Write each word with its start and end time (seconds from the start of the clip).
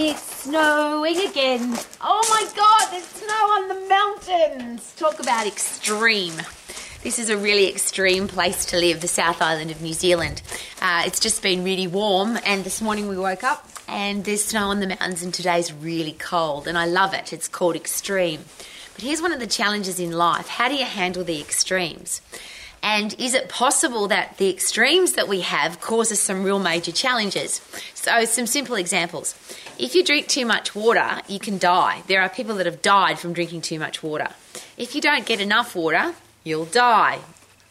It's 0.00 0.44
snowing 0.44 1.16
again. 1.28 1.76
Oh 2.00 2.24
my 2.30 2.46
god, 2.54 2.92
there's 2.92 3.02
snow 3.02 3.34
on 3.34 3.66
the 3.66 3.88
mountains. 3.88 4.94
Talk 4.96 5.18
about 5.18 5.44
extreme. 5.44 6.34
This 7.02 7.18
is 7.18 7.30
a 7.30 7.36
really 7.36 7.68
extreme 7.68 8.28
place 8.28 8.64
to 8.66 8.76
live, 8.76 9.00
the 9.00 9.08
South 9.08 9.42
Island 9.42 9.72
of 9.72 9.82
New 9.82 9.92
Zealand. 9.92 10.40
Uh, 10.80 11.02
it's 11.04 11.18
just 11.18 11.42
been 11.42 11.64
really 11.64 11.88
warm, 11.88 12.38
and 12.44 12.62
this 12.62 12.80
morning 12.80 13.08
we 13.08 13.18
woke 13.18 13.42
up 13.42 13.68
and 13.88 14.24
there's 14.24 14.44
snow 14.44 14.68
on 14.68 14.78
the 14.78 14.86
mountains, 14.86 15.24
and 15.24 15.34
today's 15.34 15.72
really 15.72 16.12
cold, 16.12 16.68
and 16.68 16.78
I 16.78 16.84
love 16.86 17.12
it. 17.12 17.32
It's 17.32 17.48
called 17.48 17.74
extreme. 17.74 18.44
But 18.94 19.02
here's 19.02 19.20
one 19.20 19.32
of 19.32 19.40
the 19.40 19.48
challenges 19.48 19.98
in 19.98 20.12
life 20.12 20.46
how 20.46 20.68
do 20.68 20.76
you 20.76 20.84
handle 20.84 21.24
the 21.24 21.40
extremes? 21.40 22.20
And 22.82 23.14
is 23.18 23.34
it 23.34 23.48
possible 23.48 24.08
that 24.08 24.38
the 24.38 24.48
extremes 24.50 25.14
that 25.14 25.28
we 25.28 25.40
have 25.40 25.80
causes 25.80 26.20
some 26.20 26.42
real 26.42 26.58
major 26.58 26.92
challenges? 26.92 27.60
So, 27.94 28.24
some 28.24 28.46
simple 28.46 28.76
examples. 28.76 29.34
If 29.78 29.94
you 29.94 30.04
drink 30.04 30.28
too 30.28 30.46
much 30.46 30.74
water, 30.74 31.20
you 31.28 31.38
can 31.38 31.58
die. 31.58 32.02
There 32.06 32.22
are 32.22 32.28
people 32.28 32.54
that 32.56 32.66
have 32.66 32.82
died 32.82 33.18
from 33.18 33.32
drinking 33.32 33.62
too 33.62 33.78
much 33.78 34.02
water. 34.02 34.28
If 34.76 34.94
you 34.94 35.00
don't 35.00 35.26
get 35.26 35.40
enough 35.40 35.74
water, 35.74 36.14
you'll 36.44 36.64
die. 36.66 37.18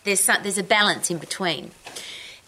There's, 0.03 0.19
some, 0.19 0.43
there's 0.43 0.57
a 0.57 0.63
balance 0.63 1.09
in 1.09 1.17
between. 1.17 1.71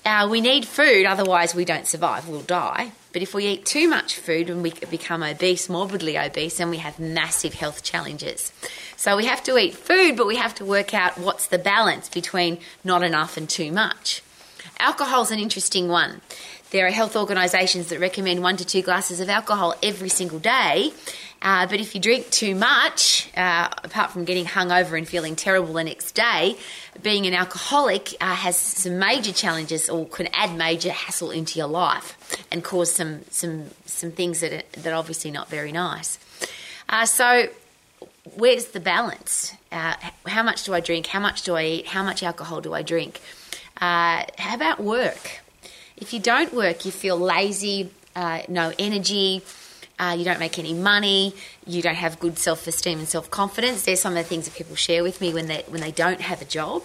Uh, 0.10 0.28
we 0.28 0.42
need 0.42 0.66
food, 0.66 1.06
otherwise, 1.06 1.54
we 1.54 1.64
don't 1.64 1.86
survive, 1.86 2.28
we'll 2.28 2.42
die. 2.42 2.92
But 3.14 3.22
if 3.22 3.36
we 3.36 3.46
eat 3.46 3.64
too 3.64 3.88
much 3.88 4.16
food 4.16 4.50
and 4.50 4.64
we 4.64 4.72
become 4.90 5.22
obese, 5.22 5.70
morbidly 5.70 6.18
obese, 6.18 6.58
then 6.58 6.72
we 6.72 6.78
have 6.78 6.98
massive 6.98 7.54
health 7.54 7.84
challenges. 7.84 8.52
So 8.98 9.16
we 9.16 9.26
have 9.26 9.44
to 9.44 9.56
eat 9.60 9.76
food, 9.76 10.18
but 10.18 10.26
we 10.26 10.38
have 10.38 10.56
to 10.56 10.66
work 10.66 10.96
out 10.96 11.20
what's 11.20 11.46
the 11.46 11.60
balance 11.60 12.10
between 12.10 12.58
not 12.84 13.04
enough 13.04 13.38
and 13.38 13.48
too 13.48 13.72
much. 13.72 14.24
Alcohol's 14.80 15.30
an 15.30 15.38
interesting 15.38 15.90
one. 15.90 16.22
There 16.72 16.88
are 16.88 16.92
health 16.92 17.16
organisations 17.16 17.90
that 17.90 18.00
recommend 18.00 18.42
one 18.42 18.58
to 18.58 18.66
two 18.66 18.82
glasses 18.82 19.20
of 19.20 19.30
alcohol 19.30 19.76
every 19.84 20.10
single 20.10 20.40
day. 20.40 20.92
Uh, 21.42 21.66
but 21.68 21.80
if 21.80 21.96
you 21.96 22.02
drink 22.02 22.30
too 22.30 22.54
much, 22.54 23.30
uh, 23.38 23.70
apart 23.84 24.12
from 24.12 24.26
getting 24.26 24.46
hungover 24.46 24.98
and 24.98 25.08
feeling 25.08 25.36
terrible 25.36 25.74
the 25.74 25.84
next 25.84 26.12
day, 26.12 26.58
being 27.02 27.26
an 27.26 27.34
alcoholic 27.34 28.14
uh, 28.20 28.36
has 28.36 28.58
some 28.58 29.00
major 29.00 29.32
challenges 29.32 29.90
or 29.90 30.06
can 30.08 30.28
add 30.34 30.56
major 30.56 30.92
hassle 30.92 31.32
into 31.32 31.58
your 31.58 31.68
life 31.68 32.18
and 32.52 32.64
cause 32.64 32.92
some 32.92 33.22
some 33.30 33.66
some 33.86 34.12
things 34.12 34.42
that 34.42 34.52
are, 34.52 34.82
that 34.82 34.92
are 34.92 34.98
obviously 34.98 35.32
not 35.32 35.48
very 35.48 35.72
nice. 35.72 36.20
Uh, 36.90 37.06
so, 37.06 37.48
where's 38.36 38.68
the 38.68 38.80
balance? 38.80 39.54
Uh, 39.72 39.94
how 40.28 40.44
much 40.44 40.64
do 40.64 40.74
I 40.74 40.82
drink? 40.82 41.06
How 41.08 41.20
much 41.20 41.44
do 41.44 41.56
I 41.56 41.64
eat? 41.64 41.88
How 41.88 42.04
much 42.04 42.22
alcohol 42.22 42.60
do 42.60 42.74
I 42.74 42.82
drink? 42.82 43.22
Uh, 43.80 44.26
how 44.38 44.56
about 44.56 44.82
work? 44.82 45.40
If 45.96 46.12
you 46.14 46.20
don't 46.20 46.54
work, 46.54 46.86
you 46.86 46.92
feel 46.92 47.18
lazy, 47.18 47.92
no 48.16 48.74
energy, 48.80 49.42
uh, 50.00 50.16
you 50.18 50.24
don't 50.24 50.40
make 50.40 50.58
any 50.58 50.74
money, 50.74 51.36
you 51.68 51.82
don't 51.82 51.96
have 51.96 52.20
good 52.20 52.40
self 52.40 52.66
esteem 52.66 53.00
and 53.00 53.08
self 53.08 53.30
confidence. 53.30 53.84
There's 53.84 54.00
some 54.00 54.14
of 54.14 54.18
the 54.18 54.24
things 54.24 54.46
that 54.46 54.56
people 54.56 54.76
share 54.76 55.04
with 55.04 55.20
me 55.20 55.34
when 55.34 55.48
they 55.48 55.64
when 55.68 55.82
they 55.82 55.92
don't 55.92 56.22
have 56.22 56.42
a 56.42 56.46
job. 56.46 56.84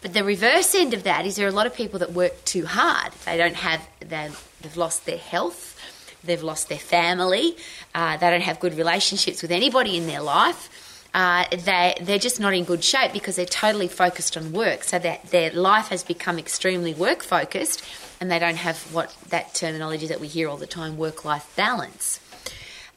But 0.00 0.14
the 0.14 0.22
reverse 0.22 0.74
end 0.74 0.94
of 0.94 1.02
that 1.02 1.26
is 1.26 1.34
there 1.34 1.46
are 1.46 1.50
a 1.50 1.52
lot 1.52 1.66
of 1.66 1.74
people 1.74 1.98
that 1.98 2.12
work 2.12 2.44
too 2.44 2.66
hard. 2.66 3.12
They 3.24 3.36
don't 3.36 3.56
have 3.56 3.86
they've 3.98 4.76
lost 4.76 5.06
their 5.06 5.18
health, 5.18 5.76
they've 6.22 6.42
lost 6.42 6.68
their 6.68 6.78
family, 6.78 7.56
uh, 7.94 8.16
they 8.16 8.30
don't 8.30 8.42
have 8.42 8.60
good 8.60 8.74
relationships 8.74 9.42
with 9.42 9.50
anybody 9.50 9.96
in 9.96 10.06
their 10.06 10.20
life. 10.20 10.70
Uh, 11.12 11.44
they 11.50 11.96
they're 12.00 12.18
just 12.18 12.38
not 12.38 12.54
in 12.54 12.62
good 12.64 12.84
shape 12.84 13.12
because 13.12 13.34
they're 13.34 13.46
totally 13.46 13.88
focused 13.88 14.36
on 14.36 14.52
work. 14.52 14.84
So 14.84 15.00
that 15.00 15.30
their 15.30 15.50
life 15.50 15.88
has 15.88 16.04
become 16.04 16.38
extremely 16.38 16.94
work 16.94 17.24
focused, 17.24 17.82
and 18.20 18.30
they 18.30 18.38
don't 18.38 18.56
have 18.58 18.78
what 18.94 19.16
that 19.30 19.54
terminology 19.54 20.06
that 20.06 20.20
we 20.20 20.28
hear 20.28 20.48
all 20.48 20.58
the 20.58 20.66
time 20.66 20.96
work 20.96 21.24
life 21.24 21.50
balance. 21.56 22.20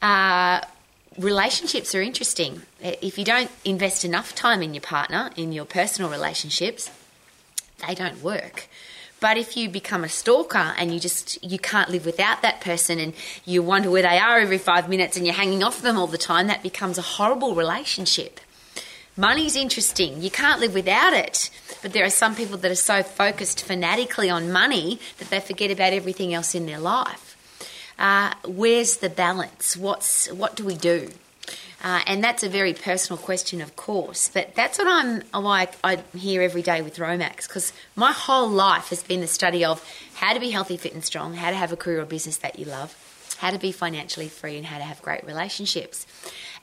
Uh, 0.02 0.61
relationships 1.17 1.94
are 1.94 2.02
interesting. 2.02 2.61
If 2.81 3.17
you 3.17 3.25
don't 3.25 3.52
invest 3.66 4.06
enough 4.06 4.33
time 4.36 4.61
in 4.61 4.73
your 4.73 4.81
partner, 4.81 5.31
in 5.36 5.52
your 5.52 5.66
personal 5.66 6.09
relationships, 6.09 6.89
they 7.85 7.96
don't 7.96 8.22
work. 8.22 8.68
But 9.19 9.38
if 9.38 9.57
you 9.57 9.69
become 9.69 10.06
a 10.06 10.09
stalker 10.09 10.74
and 10.78 10.94
you 10.94 11.00
just 11.00 11.44
you 11.44 11.59
can't 11.59 11.90
live 11.90 12.06
without 12.06 12.41
that 12.41 12.62
person 12.62 13.00
and 13.00 13.13
you 13.44 13.62
wonder 13.62 13.91
where 13.91 14.01
they 14.01 14.18
are 14.18 14.40
every 14.40 14.57
5 14.57 14.88
minutes 14.88 15.18
and 15.18 15.25
you're 15.25 15.35
hanging 15.35 15.62
off 15.62 15.81
them 15.81 15.97
all 15.97 16.07
the 16.07 16.18
time, 16.18 16.47
that 16.47 16.63
becomes 16.63 16.97
a 16.97 17.01
horrible 17.01 17.53
relationship. 17.53 18.40
Money's 19.18 19.57
interesting. 19.57 20.22
You 20.22 20.31
can't 20.31 20.62
live 20.62 20.74
without 20.74 21.12
it. 21.12 21.50
But 21.81 21.91
there 21.91 22.06
are 22.06 22.09
some 22.09 22.35
people 22.35 22.57
that 22.59 22.72
are 22.72 22.75
so 22.75 23.03
focused 23.03 23.66
fanatically 23.66 24.29
on 24.29 24.51
money 24.51 25.00
that 25.18 25.29
they 25.29 25.41
forget 25.41 25.72
about 25.72 25.91
everything 25.91 26.34
else 26.34 26.56
in 26.56 26.66
their 26.66 26.79
life. 26.79 27.28
Uh, 28.00 28.34
where's 28.46 28.98
the 28.98 29.10
balance? 29.10 29.76
What's 29.76 30.32
what 30.32 30.56
do 30.56 30.66
we 30.66 30.76
do? 30.76 31.10
Uh, 31.82 32.02
and 32.08 32.24
that's 32.24 32.44
a 32.44 32.50
very 32.50 32.74
personal 32.74 33.18
question, 33.18 33.62
of 33.62 33.76
course. 33.76 34.30
But 34.34 34.56
that's 34.56 34.78
what 34.78 34.88
I'm 34.88 35.24
like. 35.34 35.74
I 35.84 35.98
hear 36.16 36.42
every 36.42 36.62
day 36.62 36.82
with 36.82 36.98
Romax 36.98 37.48
because 37.48 37.72
my 37.96 38.12
whole 38.12 38.50
life 38.50 38.90
has 38.90 39.04
been 39.04 39.22
the 39.22 39.28
study 39.28 39.64
of 39.64 39.86
how 40.16 40.34
to 40.34 40.40
be 40.40 40.50
healthy, 40.50 40.78
fit, 40.78 40.94
and 40.94 41.04
strong, 41.04 41.36
how 41.36 41.50
to 41.50 41.56
have 41.56 41.72
a 41.72 41.78
career 41.78 42.02
or 42.02 42.06
business 42.06 42.38
that 42.38 42.58
you 42.60 42.66
love, 42.66 42.96
how 43.40 43.52
to 43.52 43.60
be 43.60 43.72
financially 43.72 44.28
free, 44.28 44.58
and 44.58 44.66
how 44.66 44.78
to 44.78 44.84
have 44.84 45.02
great 45.02 45.24
relationships. 45.26 46.06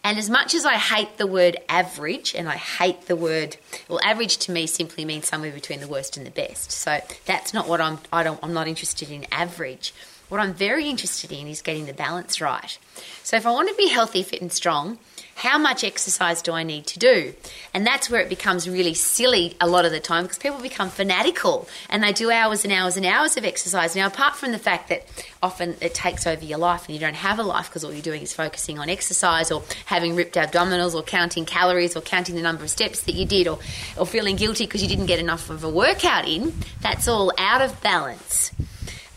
And 0.05 0.19
as 0.19 0.29
much 0.29 0.55
as 0.55 0.65
I 0.65 0.75
hate 0.75 1.17
the 1.17 1.27
word 1.27 1.57
average, 1.69 2.35
and 2.35 2.49
I 2.49 2.57
hate 2.57 3.07
the 3.07 3.17
word 3.17 3.57
well, 3.89 4.01
average 4.05 4.37
to 4.39 4.53
me 4.53 4.67
simply 4.67 5.05
means 5.05 5.27
somewhere 5.27 5.51
between 5.51 5.81
the 5.81 5.89
worst 5.89 6.17
and 6.17 6.27
the 6.27 6.31
best. 6.31 6.73
So 6.73 7.01
that's 7.25 7.53
not 7.53 7.69
what 7.69 7.81
I'm. 7.81 7.99
I 8.13 8.23
don't. 8.23 8.39
I'm 8.43 8.53
not 8.53 8.69
interested 8.69 9.11
in 9.11 9.27
average. 9.33 9.95
What 10.29 10.41
I'm 10.41 10.55
very 10.55 10.89
interested 10.89 11.31
in 11.31 11.47
is 11.47 11.63
getting 11.63 11.87
the 11.87 11.93
balance 11.93 12.41
right. 12.41 12.79
So, 13.23 13.37
if 13.37 13.47
I 13.47 13.53
want 13.53 13.69
to 13.69 13.75
be 13.77 13.89
healthy, 13.89 14.23
fit, 14.23 14.41
and 14.41 14.53
strong, 14.53 14.99
how 15.37 15.59
much 15.59 15.85
exercise 15.85 16.41
do 16.41 16.53
I 16.53 16.63
need 16.63 16.87
to 16.89 16.99
do? 16.99 17.35
And 17.75 17.87
that's 17.87 18.09
where 18.09 18.23
it 18.23 18.29
becomes 18.31 18.69
really 18.69 18.95
silly 18.95 19.55
a 19.61 19.69
lot 19.69 19.85
of 19.85 19.93
the 19.93 20.01
time 20.01 20.25
because 20.25 20.39
people 20.39 20.61
become 20.61 20.89
fanatical 20.89 21.69
and 21.91 22.03
they 22.03 22.13
do 22.13 22.31
hours 22.31 22.65
and 22.65 22.73
hours 22.73 22.97
and 22.97 23.05
hours 23.05 23.37
of 23.37 23.45
exercise. 23.45 23.95
Now, 23.95 24.07
apart 24.07 24.35
from 24.37 24.53
the 24.53 24.59
fact 24.59 24.89
that 24.89 25.07
often 25.43 25.77
it 25.83 25.93
takes 25.93 26.27
over 26.27 26.43
your 26.43 26.59
life 26.59 26.87
and 26.87 26.95
you 26.95 27.01
don't 27.01 27.15
have 27.15 27.39
a 27.39 27.43
life 27.43 27.69
because 27.69 27.85
all 27.85 27.93
you're 27.93 28.01
doing 28.01 28.23
is 28.23 28.33
focusing 28.33 28.79
on 28.79 28.89
exercise 28.89 29.53
or 29.53 29.63
having 29.85 30.17
ripped 30.17 30.37
abdominals 30.37 30.95
or 30.95 31.03
counting 31.03 31.45
calories 31.45 31.95
or 31.95 32.01
counting 32.01 32.35
the 32.35 32.43
number 32.43 32.65
of 32.65 32.71
steps 32.71 33.03
that 33.03 33.15
you 33.15 33.27
did 33.27 33.47
or, 33.47 33.59
or 33.99 34.07
feeling 34.07 34.37
guilty 34.37 34.65
because 34.65 34.83
you 34.83 34.89
didn't 34.89 35.07
get 35.07 35.19
enough 35.19 35.51
of 35.51 35.63
a 35.63 35.71
workout 35.71 36.27
in, 36.27 36.55
that's 36.81 37.07
all 37.07 37.31
out 37.37 37.61
of 37.61 37.81
balance. 37.83 38.53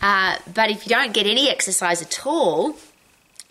Uh, 0.00 0.36
but 0.54 0.70
if 0.70 0.86
you 0.86 0.90
don't 0.90 1.12
get 1.12 1.26
any 1.26 1.48
exercise 1.48 2.00
at 2.02 2.26
all, 2.26 2.76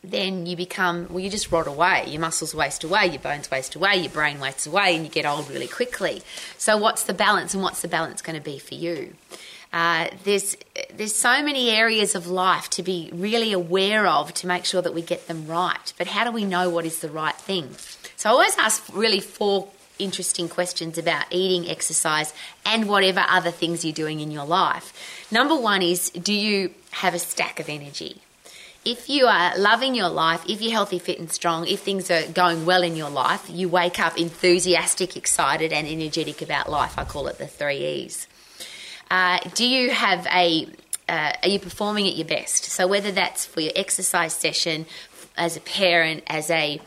then 0.04 0.46
you 0.46 0.56
become, 0.56 1.08
well, 1.10 1.20
you 1.20 1.30
just 1.30 1.52
rot 1.52 1.68
away. 1.68 2.06
Your 2.08 2.22
muscles 2.22 2.56
waste 2.56 2.84
away, 2.84 3.08
your 3.08 3.20
bones 3.20 3.52
waste 3.52 3.76
away, 3.76 3.98
your 3.98 4.12
brain 4.12 4.40
wastes 4.40 4.66
away, 4.66 4.96
and 4.96 5.04
you 5.04 5.12
get 5.12 5.26
old 5.26 5.50
really 5.50 5.68
quickly. 5.68 6.22
So, 6.58 6.78
what's 6.78 7.04
the 7.04 7.14
balance, 7.14 7.54
and 7.54 7.62
what's 7.62 7.82
the 7.82 7.88
balance 7.88 8.22
going 8.22 8.38
to 8.38 8.44
be 8.44 8.60
for 8.60 8.76
you? 8.76 9.14
Uh, 9.72 10.08
there's 10.24 10.58
there's 10.96 11.14
so 11.14 11.44
many 11.44 11.70
areas 11.70 12.16
of 12.16 12.26
life 12.26 12.70
to 12.72 12.82
be 12.82 13.10
really 13.14 13.54
aware 13.54 14.08
of 14.08 14.34
to 14.34 14.48
make 14.48 14.66
sure 14.66 14.82
that 14.82 14.96
we 14.96 15.02
get 15.02 15.28
them 15.28 15.46
right. 15.46 15.94
But 15.98 16.08
how 16.08 16.24
do 16.24 16.32
we 16.32 16.44
know 16.44 16.70
what 16.70 16.86
is 16.86 17.00
the 17.00 17.10
right 17.10 17.36
thing? 17.36 17.76
So 18.16 18.30
I 18.30 18.34
always 18.34 18.58
ask 18.58 18.84
really 18.94 19.20
four 19.20 19.68
interesting 20.00 20.50
questions 20.50 20.98
about 20.98 21.26
eating, 21.32 21.70
exercise, 21.70 22.34
and 22.66 22.88
whatever 22.88 23.26
other 23.30 23.52
things 23.52 23.86
you're 23.86 23.94
doing 23.94 24.20
in 24.20 24.32
your 24.32 24.46
life. 24.46 24.94
Number 25.32 25.56
one 25.56 25.82
is 25.82 26.10
do 26.10 26.34
you 26.34 26.74
have 26.92 27.14
a 27.14 27.20
stack 27.20 27.60
of 27.60 27.70
energy? 27.70 28.22
If 28.86 29.10
you 29.10 29.28
are 29.28 29.58
loving 29.58 29.94
your 29.94 30.10
life, 30.10 30.44
if 30.48 30.62
you're 30.62 30.72
healthy, 30.72 31.00
fit, 31.00 31.20
and 31.20 31.30
strong, 31.30 31.68
if 31.68 31.82
things 31.82 32.10
are 32.10 32.26
going 32.32 32.66
well 32.66 32.82
in 32.82 32.96
your 32.96 33.10
life, 33.10 33.46
you 33.50 33.68
wake 33.68 34.00
up 34.00 34.18
enthusiastic, 34.18 35.18
excited, 35.18 35.74
and 35.74 35.86
energetic 35.86 36.42
about 36.42 36.72
life. 36.72 36.98
I 36.98 37.04
call 37.04 37.28
it 37.28 37.38
the 37.38 37.48
three 37.48 37.86
E's. 37.86 38.28
Uh, 39.12 39.40
do 39.54 39.68
you 39.68 39.92
have 39.92 40.26
a 40.28 40.68
uh, 41.10 41.34
are 41.42 41.50
you 41.50 41.60
performing 41.60 42.08
at 42.08 42.16
your 42.16 42.28
best? 42.28 42.66
So 42.66 42.88
whether 42.88 43.12
that's 43.12 43.46
for 43.46 43.62
your 43.62 43.74
exercise 43.76 44.34
session, 44.34 44.86
as 45.40 45.58
a 45.58 45.62
parent, 45.62 46.24
as 46.28 46.52
a 46.52 46.80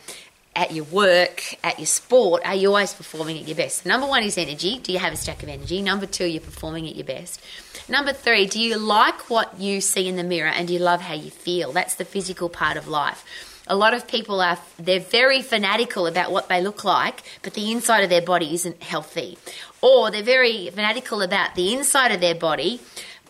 at 0.54 0.72
your 0.72 0.84
work, 0.87 1.43
at 1.64 1.78
your 1.78 1.87
sport, 1.87 2.43
are 2.44 2.54
you 2.54 2.69
always 2.69 2.93
performing 2.93 3.38
at 3.38 3.49
your 3.49 3.56
best? 3.56 3.87
Number 3.87 4.06
one 4.06 4.22
is 4.22 4.37
energy. 4.37 4.78
Do 4.78 4.93
you 4.93 4.99
have 4.99 5.12
a 5.12 5.16
stack 5.16 5.43
of 5.43 5.49
energy? 5.49 5.81
Number 5.81 6.06
two, 6.06 6.26
you're 6.26 6.40
performing 6.40 6.87
at 6.88 6.94
your 6.94 7.06
best. 7.06 7.40
Number 7.88 8.12
three, 8.12 8.46
do 8.46 8.60
you 8.60 8.76
like 8.76 9.31
what 9.31 9.58
you 9.58 9.81
see 9.81 10.08
in 10.08 10.16
the 10.16 10.25
mirror 10.25 10.49
and 10.49 10.69
do 10.69 10.75
you 10.75 10.81
love 10.81 11.00
how 11.00 11.14
you 11.14 11.31
feel? 11.31 11.72
That's 11.72 11.94
the 11.94 12.04
physical 12.04 12.49
part 12.49 12.76
of 12.76 12.87
life. 12.87 13.25
A 13.69 13.76
lot 13.76 13.94
of 13.94 14.08
people 14.08 14.40
are 14.40 14.58
they're 14.78 15.00
very 15.00 15.40
fanatical 15.40 16.06
about 16.06 16.32
what 16.32 16.49
they 16.49 16.60
look 16.60 16.84
like, 16.84 17.22
but 17.43 17.54
the 17.54 17.70
inside 17.70 18.02
of 18.02 18.10
their 18.10 18.20
body 18.20 18.54
isn't 18.54 18.82
healthy. 18.82 19.38
Or 19.81 20.10
they're 20.10 20.22
very 20.22 20.69
fanatical 20.70 21.22
about 21.22 21.54
the 21.54 21.72
inside 21.72 22.12
of 22.12 22.20
their 22.20 22.34
body, 22.34 22.81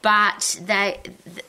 but 0.02 0.60
they 0.60 0.99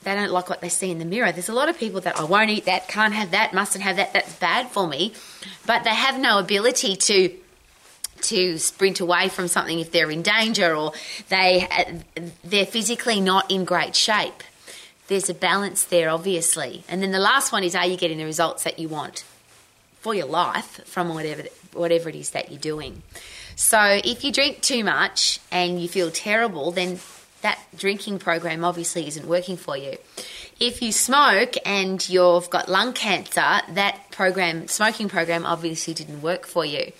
they 0.03 0.15
don't 0.15 0.31
like 0.31 0.49
what 0.49 0.61
they 0.61 0.69
see 0.69 0.91
in 0.91 0.99
the 0.99 1.05
mirror. 1.05 1.31
There's 1.31 1.49
a 1.49 1.53
lot 1.53 1.69
of 1.69 1.77
people 1.77 2.01
that 2.01 2.19
I 2.19 2.23
won't 2.23 2.49
eat 2.49 2.65
that, 2.65 2.87
can't 2.87 3.13
have 3.13 3.31
that, 3.31 3.53
mustn't 3.53 3.83
have 3.83 3.97
that, 3.97 4.13
that's 4.13 4.35
bad 4.35 4.69
for 4.69 4.87
me, 4.87 5.13
but 5.65 5.83
they 5.83 5.95
have 5.95 6.19
no 6.19 6.39
ability 6.39 6.95
to 6.95 7.35
to 8.21 8.57
sprint 8.57 9.01
away 9.01 9.27
from 9.27 9.47
something 9.49 9.79
if 9.79 9.91
they're 9.91 10.09
in 10.09 10.21
danger 10.21 10.75
or 10.75 10.93
they 11.29 11.67
they're 12.43 12.65
physically 12.65 13.19
not 13.19 13.51
in 13.51 13.65
great 13.65 13.95
shape. 13.95 14.43
there's 15.07 15.29
a 15.29 15.33
balance 15.33 15.83
there, 15.85 16.09
obviously. 16.09 16.83
And 16.87 17.01
then 17.01 17.11
the 17.11 17.19
last 17.19 17.51
one 17.51 17.63
is 17.63 17.75
are 17.75 17.85
you 17.85 17.97
getting 17.97 18.17
the 18.17 18.25
results 18.25 18.63
that 18.63 18.79
you 18.79 18.87
want 18.87 19.25
for 19.99 20.15
your 20.15 20.27
life 20.27 20.81
from 20.85 21.13
whatever, 21.13 21.43
whatever 21.73 22.09
it 22.09 22.15
is 22.15 22.31
that 22.31 22.49
you're 22.49 22.59
doing? 22.59 23.03
So 23.55 23.79
if 24.03 24.23
you 24.23 24.31
drink 24.31 24.61
too 24.61 24.83
much 24.83 25.39
and 25.51 25.81
you 25.81 25.87
feel 25.87 26.09
terrible, 26.09 26.71
then 26.71 26.99
that 27.43 27.59
drinking 27.77 28.19
program 28.19 28.63
obviously 28.63 29.07
isn't 29.07 29.27
working 29.27 29.57
for 29.57 29.77
you. 29.77 29.97
If 30.59 30.81
you 30.81 30.91
smoke 30.91 31.55
and 31.65 32.07
you've 32.09 32.49
got 32.49 32.69
lung 32.69 32.93
cancer, 32.93 33.61
that 33.73 33.99
program, 34.11 34.67
smoking 34.67 35.09
program, 35.09 35.45
obviously 35.45 35.93
didn't 35.93 36.21
work 36.21 36.45
for 36.45 36.65
you. 36.65 36.91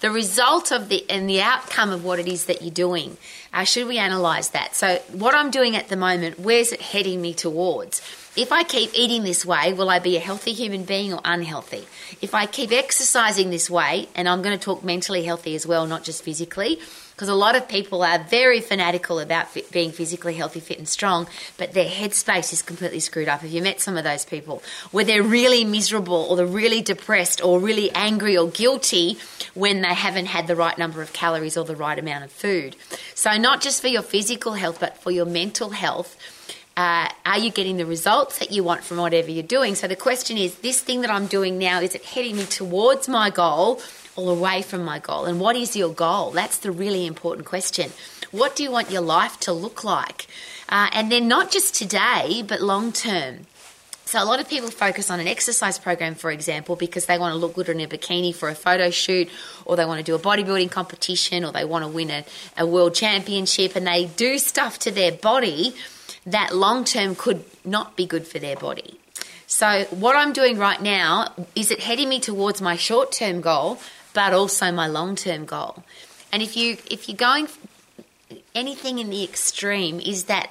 The 0.00 0.10
result 0.10 0.72
of 0.72 0.88
the 0.88 1.08
and 1.08 1.28
the 1.28 1.40
outcome 1.40 1.92
of 1.92 2.04
what 2.04 2.18
it 2.18 2.26
is 2.26 2.46
that 2.46 2.62
you're 2.62 2.72
doing, 2.72 3.16
uh, 3.54 3.62
should 3.62 3.86
we 3.86 3.98
analyze 3.98 4.50
that? 4.50 4.74
So, 4.74 4.96
what 5.12 5.36
I'm 5.36 5.52
doing 5.52 5.76
at 5.76 5.88
the 5.88 5.96
moment, 5.96 6.40
where's 6.40 6.72
it 6.72 6.80
heading 6.80 7.22
me 7.22 7.34
towards? 7.34 8.00
If 8.34 8.50
I 8.50 8.64
keep 8.64 8.90
eating 8.94 9.22
this 9.22 9.46
way, 9.46 9.74
will 9.74 9.90
I 9.90 10.00
be 10.00 10.16
a 10.16 10.20
healthy 10.20 10.54
human 10.54 10.84
being 10.84 11.12
or 11.12 11.20
unhealthy? 11.24 11.86
If 12.20 12.34
I 12.34 12.46
keep 12.46 12.72
exercising 12.72 13.50
this 13.50 13.70
way, 13.70 14.08
and 14.16 14.28
I'm 14.28 14.42
going 14.42 14.58
to 14.58 14.64
talk 14.64 14.82
mentally 14.82 15.22
healthy 15.22 15.54
as 15.54 15.66
well, 15.66 15.86
not 15.86 16.02
just 16.02 16.24
physically, 16.24 16.80
because 17.22 17.32
a 17.32 17.36
lot 17.36 17.54
of 17.54 17.68
people 17.68 18.02
are 18.02 18.18
very 18.18 18.60
fanatical 18.60 19.20
about 19.20 19.46
being 19.70 19.92
physically 19.92 20.34
healthy, 20.34 20.58
fit, 20.58 20.76
and 20.78 20.88
strong, 20.88 21.28
but 21.56 21.72
their 21.72 21.88
headspace 21.88 22.52
is 22.52 22.62
completely 22.62 22.98
screwed 22.98 23.28
up. 23.28 23.42
Have 23.42 23.50
you 23.52 23.62
met 23.62 23.80
some 23.80 23.96
of 23.96 24.02
those 24.02 24.24
people 24.24 24.60
where 24.90 25.04
they're 25.04 25.22
really 25.22 25.64
miserable 25.64 26.16
or 26.16 26.34
they're 26.34 26.44
really 26.44 26.82
depressed 26.82 27.40
or 27.40 27.60
really 27.60 27.92
angry 27.92 28.36
or 28.36 28.48
guilty 28.48 29.18
when 29.54 29.82
they 29.82 29.94
haven't 29.94 30.26
had 30.26 30.48
the 30.48 30.56
right 30.56 30.76
number 30.76 31.00
of 31.00 31.12
calories 31.12 31.56
or 31.56 31.64
the 31.64 31.76
right 31.76 31.96
amount 31.96 32.24
of 32.24 32.32
food? 32.32 32.74
So, 33.14 33.36
not 33.36 33.60
just 33.60 33.80
for 33.80 33.86
your 33.86 34.02
physical 34.02 34.54
health, 34.54 34.80
but 34.80 34.98
for 34.98 35.12
your 35.12 35.26
mental 35.26 35.70
health. 35.70 36.18
Uh, 36.76 37.06
are 37.26 37.38
you 37.38 37.50
getting 37.50 37.76
the 37.76 37.86
results 37.86 38.38
that 38.38 38.50
you 38.50 38.64
want 38.64 38.82
from 38.82 38.96
whatever 38.96 39.30
you're 39.30 39.42
doing? 39.44 39.74
So 39.74 39.86
the 39.86 39.94
question 39.94 40.38
is 40.38 40.54
this 40.56 40.80
thing 40.80 41.02
that 41.02 41.10
I'm 41.10 41.26
doing 41.26 41.58
now, 41.58 41.82
is 41.82 41.94
it 41.94 42.02
heading 42.02 42.36
me 42.36 42.46
towards 42.46 43.08
my 43.08 43.28
goal 43.28 43.80
or 44.16 44.32
away 44.32 44.62
from 44.62 44.84
my 44.84 44.98
goal? 44.98 45.24
And 45.24 45.40
what 45.40 45.56
is 45.56 45.76
your 45.76 45.92
goal? 45.92 46.30
That's 46.30 46.58
the 46.58 46.70
really 46.70 47.06
important 47.06 47.46
question. 47.46 47.90
What 48.30 48.56
do 48.56 48.62
you 48.62 48.70
want 48.70 48.90
your 48.90 49.02
life 49.02 49.38
to 49.40 49.52
look 49.52 49.84
like? 49.84 50.26
Uh, 50.68 50.88
and 50.92 51.12
then 51.12 51.28
not 51.28 51.50
just 51.50 51.74
today, 51.74 52.42
but 52.46 52.60
long 52.60 52.92
term. 52.92 53.46
So 54.04 54.22
a 54.22 54.26
lot 54.26 54.40
of 54.40 54.48
people 54.48 54.70
focus 54.70 55.10
on 55.10 55.20
an 55.20 55.26
exercise 55.26 55.78
program, 55.78 56.14
for 56.14 56.30
example, 56.30 56.76
because 56.76 57.06
they 57.06 57.18
want 57.18 57.32
to 57.32 57.38
look 57.38 57.54
good 57.54 57.68
in 57.70 57.80
a 57.80 57.86
bikini 57.86 58.34
for 58.34 58.48
a 58.48 58.54
photo 58.54 58.90
shoot, 58.90 59.30
or 59.64 59.76
they 59.76 59.86
want 59.86 59.98
to 59.98 60.04
do 60.04 60.14
a 60.14 60.18
bodybuilding 60.18 60.70
competition, 60.70 61.44
or 61.44 61.52
they 61.52 61.64
want 61.64 61.84
to 61.84 61.88
win 61.88 62.10
a, 62.10 62.24
a 62.58 62.66
world 62.66 62.94
championship, 62.94 63.74
and 63.74 63.86
they 63.86 64.06
do 64.06 64.38
stuff 64.38 64.78
to 64.80 64.90
their 64.90 65.12
body 65.12 65.74
that 66.26 66.54
long 66.54 66.84
term 66.84 67.14
could 67.14 67.44
not 67.64 67.96
be 67.96 68.06
good 68.06 68.26
for 68.26 68.38
their 68.38 68.56
body. 68.56 68.98
So 69.46 69.84
what 69.90 70.16
I'm 70.16 70.32
doing 70.32 70.58
right 70.58 70.80
now 70.80 71.32
is 71.54 71.70
it 71.70 71.80
heading 71.80 72.08
me 72.08 72.20
towards 72.20 72.60
my 72.60 72.76
short 72.76 73.12
term 73.12 73.40
goal 73.40 73.78
but 74.14 74.32
also 74.32 74.70
my 74.72 74.86
long 74.86 75.16
term 75.16 75.44
goal. 75.44 75.84
And 76.32 76.42
if 76.42 76.56
you 76.56 76.78
if 76.90 77.08
you're 77.08 77.16
going 77.16 77.48
anything 78.54 78.98
in 78.98 79.10
the 79.10 79.24
extreme, 79.24 80.00
is 80.00 80.24
that 80.24 80.50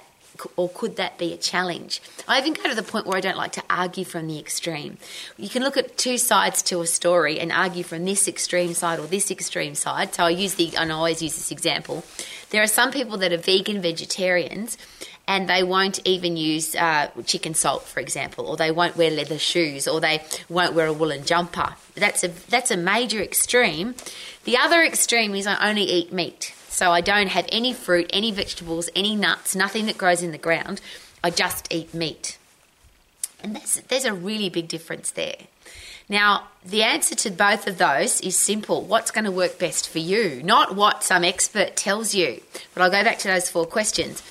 or 0.55 0.69
could 0.69 0.95
that 0.95 1.17
be 1.17 1.33
a 1.33 1.37
challenge? 1.37 2.01
I 2.27 2.39
even 2.39 2.53
go 2.53 2.63
to 2.63 2.75
the 2.75 2.83
point 2.83 3.05
where 3.05 3.17
I 3.17 3.21
don't 3.21 3.37
like 3.37 3.51
to 3.53 3.63
argue 3.69 4.05
from 4.05 4.27
the 4.27 4.39
extreme. 4.39 4.97
You 5.37 5.49
can 5.49 5.61
look 5.61 5.77
at 5.77 5.97
two 5.97 6.17
sides 6.17 6.61
to 6.63 6.81
a 6.81 6.87
story 6.87 7.39
and 7.39 7.51
argue 7.51 7.83
from 7.83 8.05
this 8.05 8.27
extreme 8.27 8.73
side 8.73 8.99
or 8.99 9.07
this 9.07 9.29
extreme 9.29 9.75
side. 9.75 10.15
So 10.15 10.23
I 10.23 10.29
use 10.29 10.55
the 10.55 10.75
and 10.77 10.91
I 10.91 10.95
always 10.95 11.21
use 11.21 11.35
this 11.35 11.51
example. 11.51 12.03
There 12.49 12.63
are 12.63 12.67
some 12.67 12.91
people 12.91 13.17
that 13.17 13.31
are 13.31 13.37
vegan 13.37 13.81
vegetarians 13.81 14.77
and 15.27 15.47
they 15.47 15.63
won't 15.63 15.99
even 16.05 16.35
use 16.35 16.75
uh, 16.75 17.09
chicken 17.25 17.53
salt, 17.53 17.83
for 17.83 17.99
example, 17.99 18.47
or 18.47 18.57
they 18.57 18.71
won't 18.71 18.97
wear 18.97 19.11
leather 19.11 19.37
shoes, 19.37 19.87
or 19.87 20.01
they 20.01 20.21
won't 20.49 20.73
wear 20.73 20.87
a 20.87 20.93
woolen 20.93 21.23
jumper. 21.23 21.75
That's 21.95 22.23
a 22.23 22.27
that's 22.27 22.71
a 22.71 22.77
major 22.77 23.21
extreme. 23.21 23.95
The 24.43 24.57
other 24.57 24.81
extreme 24.81 25.35
is 25.35 25.47
I 25.47 25.69
only 25.69 25.83
eat 25.83 26.11
meat, 26.11 26.53
so 26.69 26.91
I 26.91 27.01
don't 27.01 27.27
have 27.27 27.45
any 27.49 27.73
fruit, 27.73 28.09
any 28.11 28.31
vegetables, 28.31 28.89
any 28.95 29.15
nuts, 29.15 29.55
nothing 29.55 29.85
that 29.85 29.97
grows 29.97 30.21
in 30.21 30.31
the 30.31 30.37
ground. 30.37 30.81
I 31.23 31.29
just 31.29 31.71
eat 31.71 31.93
meat, 31.93 32.37
and 33.43 33.55
there's 33.87 34.05
a 34.05 34.13
really 34.13 34.49
big 34.49 34.67
difference 34.67 35.11
there. 35.11 35.35
Now, 36.09 36.47
the 36.65 36.83
answer 36.83 37.15
to 37.15 37.31
both 37.31 37.67
of 37.67 37.77
those 37.77 38.19
is 38.19 38.35
simple. 38.35 38.81
What's 38.81 39.11
going 39.11 39.23
to 39.23 39.31
work 39.31 39.57
best 39.57 39.87
for 39.87 39.99
you? 39.99 40.41
Not 40.43 40.75
what 40.75 41.05
some 41.05 41.23
expert 41.23 41.77
tells 41.77 42.13
you. 42.13 42.41
But 42.73 42.83
I'll 42.83 42.91
go 42.91 43.01
back 43.01 43.19
to 43.19 43.29
those 43.29 43.49
four 43.49 43.65
questions. 43.65 44.21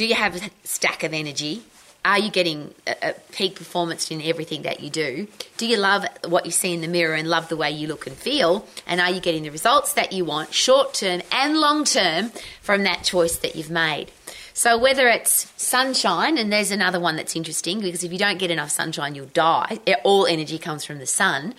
Do 0.00 0.06
you 0.06 0.14
have 0.14 0.34
a 0.34 0.50
stack 0.64 1.02
of 1.04 1.12
energy? 1.12 1.62
Are 2.06 2.18
you 2.18 2.30
getting 2.30 2.72
a, 2.86 3.10
a 3.10 3.12
peak 3.32 3.56
performance 3.56 4.10
in 4.10 4.22
everything 4.22 4.62
that 4.62 4.80
you 4.80 4.88
do? 4.88 5.28
Do 5.58 5.66
you 5.66 5.76
love 5.76 6.06
what 6.26 6.46
you 6.46 6.52
see 6.52 6.72
in 6.72 6.80
the 6.80 6.88
mirror 6.88 7.14
and 7.14 7.28
love 7.28 7.50
the 7.50 7.56
way 7.58 7.70
you 7.70 7.86
look 7.86 8.06
and 8.06 8.16
feel? 8.16 8.66
And 8.86 8.98
are 8.98 9.10
you 9.10 9.20
getting 9.20 9.42
the 9.42 9.50
results 9.50 9.92
that 9.92 10.14
you 10.14 10.24
want, 10.24 10.54
short 10.54 10.94
term 10.94 11.20
and 11.30 11.58
long 11.58 11.84
term, 11.84 12.30
from 12.62 12.82
that 12.84 13.04
choice 13.04 13.36
that 13.40 13.56
you've 13.56 13.68
made? 13.68 14.10
So 14.54 14.78
whether 14.78 15.06
it's 15.06 15.52
sunshine, 15.62 16.38
and 16.38 16.50
there's 16.50 16.70
another 16.70 16.98
one 16.98 17.16
that's 17.16 17.36
interesting 17.36 17.82
because 17.82 18.02
if 18.02 18.10
you 18.10 18.18
don't 18.18 18.38
get 18.38 18.50
enough 18.50 18.70
sunshine, 18.70 19.14
you'll 19.14 19.26
die. 19.26 19.80
All 20.02 20.24
energy 20.24 20.56
comes 20.56 20.82
from 20.82 20.96
the 20.96 21.04
sun. 21.04 21.54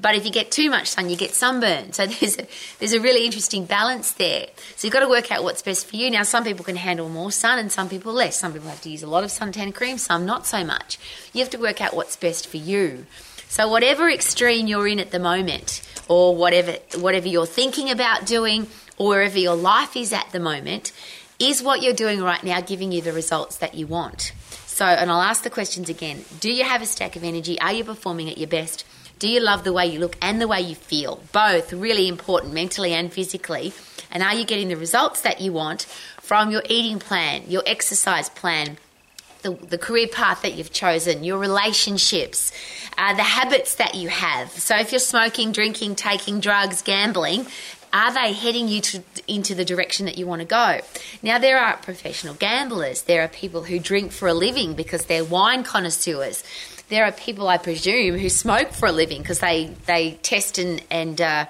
But 0.00 0.14
if 0.14 0.24
you 0.24 0.32
get 0.32 0.50
too 0.50 0.70
much 0.70 0.88
sun, 0.88 1.10
you 1.10 1.16
get 1.16 1.32
sunburn. 1.32 1.92
So 1.92 2.06
there's 2.20 2.38
a, 2.38 2.46
there's 2.78 2.92
a 2.92 3.00
really 3.00 3.24
interesting 3.24 3.64
balance 3.64 4.12
there. 4.12 4.46
So 4.76 4.86
you've 4.86 4.92
got 4.92 5.00
to 5.00 5.08
work 5.08 5.30
out 5.30 5.44
what's 5.44 5.62
best 5.62 5.86
for 5.86 5.96
you. 5.96 6.10
Now, 6.10 6.22
some 6.22 6.44
people 6.44 6.64
can 6.64 6.76
handle 6.76 7.08
more 7.08 7.32
sun 7.32 7.58
and 7.58 7.70
some 7.70 7.88
people 7.88 8.12
less. 8.12 8.36
Some 8.36 8.52
people 8.52 8.68
have 8.68 8.80
to 8.82 8.90
use 8.90 9.02
a 9.02 9.06
lot 9.08 9.24
of 9.24 9.30
suntan 9.30 9.74
cream, 9.74 9.98
some 9.98 10.26
not 10.26 10.46
so 10.46 10.64
much. 10.64 10.98
You 11.32 11.40
have 11.40 11.50
to 11.50 11.58
work 11.58 11.80
out 11.80 11.94
what's 11.94 12.16
best 12.16 12.46
for 12.46 12.56
you. 12.56 13.06
So 13.52 13.68
whatever 13.68 14.08
extreme 14.08 14.66
you're 14.66 14.88
in 14.88 14.98
at 14.98 15.10
the 15.10 15.18
moment, 15.18 15.86
or 16.08 16.34
whatever 16.34 16.72
whatever 16.96 17.28
you're 17.28 17.44
thinking 17.44 17.90
about 17.90 18.24
doing, 18.24 18.66
or 18.96 19.08
wherever 19.08 19.38
your 19.38 19.56
life 19.56 19.94
is 19.94 20.12
at 20.14 20.26
the 20.32 20.40
moment, 20.40 20.90
is 21.38 21.62
what 21.62 21.82
you're 21.82 21.92
doing 21.92 22.22
right 22.22 22.42
now 22.42 22.62
giving 22.62 22.92
you 22.92 23.02
the 23.02 23.12
results 23.12 23.58
that 23.58 23.74
you 23.74 23.86
want? 23.86 24.32
So, 24.64 24.86
and 24.86 25.10
I'll 25.10 25.20
ask 25.20 25.42
the 25.42 25.50
questions 25.50 25.90
again. 25.90 26.24
Do 26.40 26.50
you 26.50 26.64
have 26.64 26.80
a 26.80 26.86
stack 26.86 27.14
of 27.14 27.24
energy? 27.24 27.60
Are 27.60 27.72
you 27.72 27.84
performing 27.84 28.30
at 28.30 28.38
your 28.38 28.48
best? 28.48 28.86
Do 29.22 29.28
you 29.28 29.38
love 29.38 29.62
the 29.62 29.72
way 29.72 29.86
you 29.86 30.00
look 30.00 30.16
and 30.20 30.40
the 30.40 30.48
way 30.48 30.60
you 30.62 30.74
feel? 30.74 31.20
Both 31.30 31.72
really 31.72 32.08
important, 32.08 32.52
mentally 32.52 32.92
and 32.92 33.12
physically. 33.12 33.72
And 34.10 34.20
are 34.20 34.34
you 34.34 34.44
getting 34.44 34.66
the 34.66 34.76
results 34.76 35.20
that 35.20 35.40
you 35.40 35.52
want 35.52 35.84
from 36.20 36.50
your 36.50 36.64
eating 36.68 36.98
plan, 36.98 37.44
your 37.46 37.62
exercise 37.64 38.28
plan, 38.30 38.78
the, 39.42 39.52
the 39.52 39.78
career 39.78 40.08
path 40.08 40.42
that 40.42 40.54
you've 40.54 40.72
chosen, 40.72 41.22
your 41.22 41.38
relationships, 41.38 42.50
uh, 42.98 43.14
the 43.14 43.22
habits 43.22 43.76
that 43.76 43.94
you 43.94 44.08
have. 44.08 44.50
So 44.50 44.76
if 44.76 44.90
you're 44.90 44.98
smoking, 44.98 45.52
drinking, 45.52 45.94
taking 45.94 46.40
drugs, 46.40 46.82
gambling, 46.82 47.46
are 47.92 48.12
they 48.12 48.32
heading 48.32 48.66
you 48.66 48.80
to, 48.80 49.02
into 49.28 49.54
the 49.54 49.64
direction 49.64 50.06
that 50.06 50.18
you 50.18 50.26
want 50.26 50.40
to 50.40 50.46
go? 50.46 50.80
Now, 51.22 51.38
there 51.38 51.60
are 51.60 51.76
professional 51.76 52.34
gamblers. 52.34 53.02
There 53.02 53.22
are 53.22 53.28
people 53.28 53.62
who 53.62 53.78
drink 53.78 54.10
for 54.10 54.26
a 54.26 54.34
living 54.34 54.74
because 54.74 55.06
they're 55.06 55.24
wine 55.24 55.62
connoisseurs 55.62 56.42
there 56.92 57.06
are 57.06 57.12
people, 57.12 57.48
I 57.48 57.56
presume, 57.56 58.18
who 58.18 58.28
smoke 58.28 58.72
for 58.72 58.86
a 58.86 58.92
living 58.92 59.22
because 59.22 59.38
they, 59.38 59.70
they 59.86 60.12
test 60.22 60.58
and, 60.58 60.82
and 60.90 61.18
uh, 61.20 61.46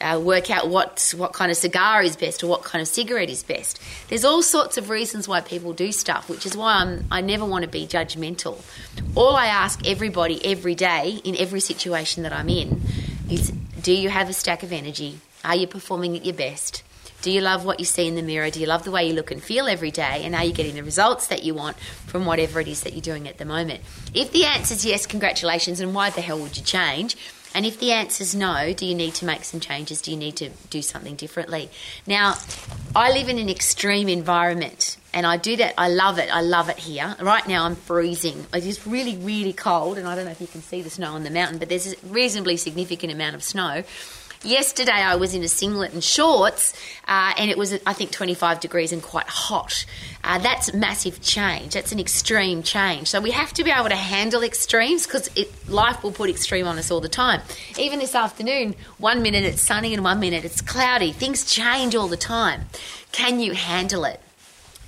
uh, 0.00 0.20
work 0.22 0.50
out 0.50 0.68
what, 0.68 1.12
what 1.16 1.32
kind 1.32 1.50
of 1.50 1.56
cigar 1.56 2.00
is 2.02 2.16
best 2.16 2.44
or 2.44 2.46
what 2.46 2.62
kind 2.62 2.80
of 2.80 2.86
cigarette 2.86 3.28
is 3.28 3.42
best. 3.42 3.80
There's 4.08 4.24
all 4.24 4.40
sorts 4.40 4.78
of 4.78 4.90
reasons 4.90 5.26
why 5.26 5.40
people 5.40 5.72
do 5.72 5.90
stuff, 5.90 6.28
which 6.30 6.46
is 6.46 6.56
why 6.56 6.76
I'm, 6.76 7.04
I 7.10 7.22
never 7.22 7.44
want 7.44 7.64
to 7.64 7.68
be 7.68 7.88
judgmental. 7.88 8.62
All 9.16 9.34
I 9.34 9.46
ask 9.46 9.84
everybody 9.84 10.44
every 10.44 10.76
day 10.76 11.20
in 11.24 11.36
every 11.38 11.60
situation 11.60 12.22
that 12.22 12.32
I'm 12.32 12.48
in 12.48 12.80
is 13.28 13.50
do 13.50 13.92
you 13.92 14.10
have 14.10 14.28
a 14.28 14.32
stack 14.32 14.62
of 14.62 14.72
energy? 14.72 15.18
Are 15.44 15.56
you 15.56 15.66
performing 15.66 16.16
at 16.16 16.24
your 16.24 16.34
best? 16.34 16.84
Do 17.24 17.30
you 17.30 17.40
love 17.40 17.64
what 17.64 17.80
you 17.80 17.86
see 17.86 18.06
in 18.06 18.16
the 18.16 18.22
mirror? 18.22 18.50
Do 18.50 18.60
you 18.60 18.66
love 18.66 18.84
the 18.84 18.90
way 18.90 19.08
you 19.08 19.14
look 19.14 19.30
and 19.30 19.42
feel 19.42 19.66
every 19.66 19.90
day? 19.90 20.24
And 20.24 20.34
are 20.34 20.44
you 20.44 20.52
getting 20.52 20.74
the 20.74 20.84
results 20.84 21.28
that 21.28 21.42
you 21.42 21.54
want 21.54 21.78
from 21.78 22.26
whatever 22.26 22.60
it 22.60 22.68
is 22.68 22.82
that 22.82 22.92
you're 22.92 23.00
doing 23.00 23.26
at 23.26 23.38
the 23.38 23.46
moment? 23.46 23.80
If 24.12 24.30
the 24.30 24.44
answer 24.44 24.74
is 24.74 24.84
yes, 24.84 25.06
congratulations, 25.06 25.80
and 25.80 25.94
why 25.94 26.10
the 26.10 26.20
hell 26.20 26.38
would 26.38 26.58
you 26.58 26.62
change? 26.62 27.16
And 27.54 27.64
if 27.64 27.80
the 27.80 27.92
answer 27.92 28.22
is 28.22 28.34
no, 28.34 28.74
do 28.74 28.84
you 28.84 28.94
need 28.94 29.14
to 29.14 29.24
make 29.24 29.44
some 29.44 29.58
changes? 29.58 30.02
Do 30.02 30.10
you 30.10 30.18
need 30.18 30.36
to 30.36 30.50
do 30.68 30.82
something 30.82 31.14
differently? 31.14 31.70
Now, 32.06 32.34
I 32.94 33.10
live 33.10 33.30
in 33.30 33.38
an 33.38 33.48
extreme 33.48 34.10
environment 34.10 34.98
and 35.14 35.24
I 35.24 35.38
do 35.38 35.56
that. 35.56 35.74
I 35.78 35.88
love 35.88 36.18
it. 36.18 36.28
I 36.30 36.42
love 36.42 36.68
it 36.68 36.78
here. 36.78 37.16
Right 37.22 37.46
now, 37.48 37.64
I'm 37.64 37.76
freezing. 37.76 38.46
It 38.52 38.66
is 38.66 38.86
really, 38.86 39.16
really 39.16 39.52
cold, 39.52 39.96
and 39.96 40.06
I 40.06 40.16
don't 40.16 40.24
know 40.24 40.32
if 40.32 40.40
you 40.40 40.48
can 40.48 40.60
see 40.60 40.82
the 40.82 40.90
snow 40.90 41.12
on 41.14 41.22
the 41.22 41.30
mountain, 41.30 41.58
but 41.58 41.68
there's 41.68 41.94
a 41.94 41.96
reasonably 42.08 42.56
significant 42.56 43.12
amount 43.12 43.36
of 43.36 43.44
snow. 43.44 43.84
Yesterday 44.44 44.92
I 44.92 45.16
was 45.16 45.34
in 45.34 45.42
a 45.42 45.48
singlet 45.48 45.94
and 45.94 46.04
shorts, 46.04 46.74
uh, 47.08 47.32
and 47.38 47.50
it 47.50 47.56
was 47.56 47.72
I 47.86 47.94
think 47.94 48.10
25 48.10 48.60
degrees 48.60 48.92
and 48.92 49.02
quite 49.02 49.26
hot. 49.26 49.86
Uh, 50.22 50.38
that's 50.38 50.74
massive 50.74 51.22
change. 51.22 51.74
That's 51.74 51.92
an 51.92 51.98
extreme 51.98 52.62
change. 52.62 53.08
So 53.08 53.20
we 53.20 53.30
have 53.30 53.54
to 53.54 53.64
be 53.64 53.70
able 53.70 53.88
to 53.88 53.96
handle 53.96 54.42
extremes 54.42 55.06
because 55.06 55.30
life 55.66 56.02
will 56.02 56.12
put 56.12 56.28
extreme 56.28 56.66
on 56.66 56.78
us 56.78 56.90
all 56.90 57.00
the 57.00 57.08
time. 57.08 57.40
Even 57.78 57.98
this 57.98 58.14
afternoon, 58.14 58.74
one 58.98 59.22
minute 59.22 59.44
it's 59.44 59.62
sunny 59.62 59.94
and 59.94 60.04
one 60.04 60.20
minute 60.20 60.44
it's 60.44 60.60
cloudy. 60.60 61.12
Things 61.12 61.44
change 61.50 61.94
all 61.94 62.08
the 62.08 62.16
time. 62.16 62.66
Can 63.12 63.40
you 63.40 63.52
handle 63.52 64.04
it? 64.04 64.20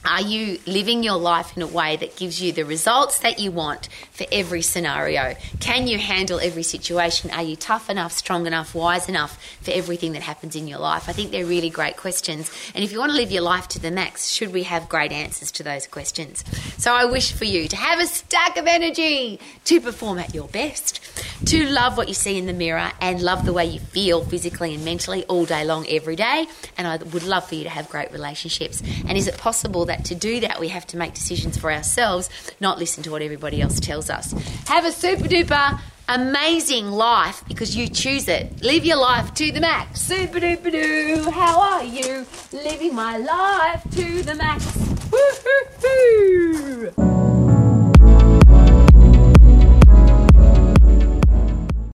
Are 0.06 0.22
you 0.22 0.60
living 0.66 1.02
your 1.02 1.16
life 1.16 1.56
in 1.56 1.62
a 1.62 1.66
way 1.66 1.96
that 1.96 2.14
gives 2.14 2.40
you 2.40 2.52
the 2.52 2.64
results 2.64 3.18
that 3.20 3.40
you 3.40 3.50
want 3.50 3.88
for 4.16 4.26
every 4.32 4.62
scenario? 4.62 5.36
Can 5.60 5.86
you 5.86 5.98
handle 5.98 6.40
every 6.40 6.62
situation? 6.62 7.30
Are 7.30 7.42
you 7.42 7.54
tough 7.54 7.90
enough, 7.90 8.12
strong 8.12 8.46
enough, 8.46 8.74
wise 8.74 9.08
enough 9.08 9.38
for 9.60 9.70
everything 9.72 10.12
that 10.12 10.22
happens 10.22 10.56
in 10.56 10.66
your 10.66 10.78
life? 10.78 11.08
I 11.08 11.12
think 11.12 11.30
they're 11.30 11.44
really 11.44 11.70
great 11.70 11.96
questions. 11.96 12.50
And 12.74 12.82
if 12.82 12.92
you 12.92 12.98
want 12.98 13.12
to 13.12 13.16
live 13.16 13.30
your 13.30 13.42
life 13.42 13.68
to 13.68 13.78
the 13.78 13.90
max, 13.90 14.30
should 14.30 14.52
we 14.52 14.62
have 14.62 14.88
great 14.88 15.12
answers 15.12 15.52
to 15.52 15.62
those 15.62 15.86
questions? 15.86 16.44
So 16.78 16.94
I 16.94 17.04
wish 17.04 17.32
for 17.32 17.44
you 17.44 17.68
to 17.68 17.76
have 17.76 18.00
a 18.00 18.06
stack 18.06 18.56
of 18.56 18.66
energy 18.66 19.38
to 19.64 19.80
perform 19.80 20.18
at 20.18 20.34
your 20.34 20.48
best, 20.48 21.00
to 21.46 21.66
love 21.66 21.96
what 21.96 22.08
you 22.08 22.14
see 22.14 22.38
in 22.38 22.46
the 22.46 22.52
mirror 22.52 22.90
and 23.00 23.20
love 23.20 23.44
the 23.44 23.52
way 23.52 23.66
you 23.66 23.80
feel 23.80 24.24
physically 24.24 24.74
and 24.74 24.84
mentally 24.84 25.24
all 25.24 25.44
day 25.44 25.64
long, 25.64 25.86
every 25.88 26.16
day. 26.16 26.46
And 26.78 26.86
I 26.86 26.96
would 26.96 27.22
love 27.22 27.48
for 27.48 27.54
you 27.54 27.64
to 27.64 27.70
have 27.70 27.88
great 27.88 28.12
relationships. 28.12 28.82
And 29.06 29.18
is 29.18 29.28
it 29.28 29.36
possible 29.36 29.84
that 29.86 30.04
to 30.06 30.14
do 30.14 30.40
that, 30.40 30.58
we 30.58 30.68
have 30.68 30.86
to 30.88 30.96
make 30.96 31.12
decisions 31.12 31.56
for 31.58 31.70
ourselves, 31.70 32.30
not 32.60 32.78
listen 32.78 33.02
to 33.04 33.10
what 33.10 33.22
everybody 33.22 33.60
else 33.60 33.78
tells 33.80 34.05
us. 34.10 34.32
Have 34.66 34.84
a 34.84 34.92
super 34.92 35.28
duper 35.28 35.80
amazing 36.08 36.90
life 36.90 37.42
because 37.48 37.76
you 37.76 37.88
choose 37.88 38.28
it. 38.28 38.62
Live 38.62 38.84
your 38.84 38.98
life 38.98 39.34
to 39.34 39.50
the 39.50 39.60
max. 39.60 40.00
Super 40.00 40.38
duper 40.38 40.70
doo. 40.70 41.30
How 41.30 41.60
are 41.60 41.84
you? 41.84 42.26
Living 42.52 42.94
my 42.94 43.16
life 43.16 43.82
to 43.92 44.22
the 44.22 44.34
max. 44.34 44.64
Woo-hoo-hoo. 45.10 46.92